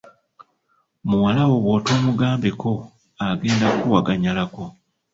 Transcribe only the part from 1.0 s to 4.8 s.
Muwala wo bw'otoomugambeko, agenda kkuwaganyalako.